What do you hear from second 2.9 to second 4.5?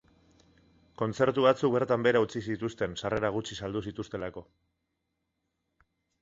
sarrera gutxi saldu zituztelako.